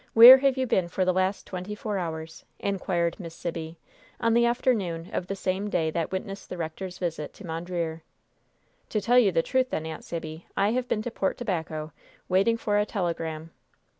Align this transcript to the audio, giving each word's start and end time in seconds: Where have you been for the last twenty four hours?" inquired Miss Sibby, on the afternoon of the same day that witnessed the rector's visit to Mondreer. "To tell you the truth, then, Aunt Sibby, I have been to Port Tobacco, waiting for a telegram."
Where 0.15 0.39
have 0.39 0.57
you 0.57 0.65
been 0.65 0.87
for 0.87 1.05
the 1.05 1.13
last 1.13 1.45
twenty 1.45 1.75
four 1.75 1.99
hours?" 1.99 2.43
inquired 2.57 3.19
Miss 3.19 3.35
Sibby, 3.35 3.77
on 4.19 4.33
the 4.33 4.47
afternoon 4.47 5.11
of 5.13 5.27
the 5.27 5.35
same 5.35 5.69
day 5.69 5.91
that 5.91 6.11
witnessed 6.11 6.49
the 6.49 6.57
rector's 6.57 6.97
visit 6.97 7.33
to 7.33 7.45
Mondreer. 7.45 8.01
"To 8.89 8.99
tell 8.99 9.19
you 9.19 9.31
the 9.31 9.43
truth, 9.43 9.69
then, 9.69 9.85
Aunt 9.85 10.03
Sibby, 10.03 10.47
I 10.57 10.71
have 10.71 10.87
been 10.87 11.03
to 11.03 11.11
Port 11.11 11.37
Tobacco, 11.37 11.91
waiting 12.29 12.57
for 12.57 12.79
a 12.79 12.85
telegram." 12.87 13.51